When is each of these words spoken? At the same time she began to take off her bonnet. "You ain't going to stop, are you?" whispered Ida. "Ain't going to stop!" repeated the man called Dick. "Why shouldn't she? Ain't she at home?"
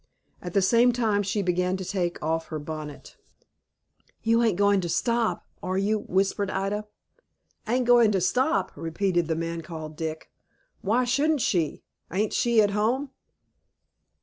At 0.41 0.55
the 0.55 0.63
same 0.63 0.91
time 0.91 1.21
she 1.21 1.43
began 1.43 1.77
to 1.77 1.85
take 1.85 2.19
off 2.23 2.47
her 2.47 2.57
bonnet. 2.57 3.17
"You 4.23 4.41
ain't 4.41 4.57
going 4.57 4.81
to 4.81 4.89
stop, 4.89 5.45
are 5.61 5.77
you?" 5.77 5.99
whispered 5.99 6.49
Ida. 6.49 6.87
"Ain't 7.67 7.85
going 7.85 8.11
to 8.13 8.19
stop!" 8.19 8.71
repeated 8.75 9.27
the 9.27 9.35
man 9.35 9.61
called 9.61 9.95
Dick. 9.95 10.31
"Why 10.81 11.03
shouldn't 11.03 11.41
she? 11.41 11.83
Ain't 12.11 12.33
she 12.33 12.63
at 12.63 12.71
home?" 12.71 13.11